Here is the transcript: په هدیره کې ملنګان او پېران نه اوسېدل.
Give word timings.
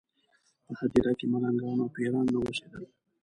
په 0.65 0.71
هدیره 0.79 1.11
کې 1.17 1.25
ملنګان 1.31 1.77
او 1.81 1.89
پېران 1.95 2.25
نه 2.33 2.39
اوسېدل. 2.41 2.83